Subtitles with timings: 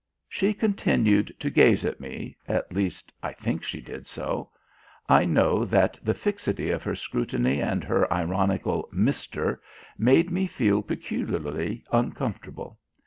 [0.27, 4.49] She continued to gaze at me at least, I think she did so.
[5.07, 9.59] I know that the fixity of her scrutiny and her ironical "Mr."
[9.99, 12.79] made me feel peculiarly uncomfortable.